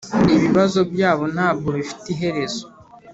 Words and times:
Ibibazo 0.35 0.79
byabo 0.93 1.23
ntabwo 1.35 1.67
bifite 1.77 2.05
iherezo 2.13 2.63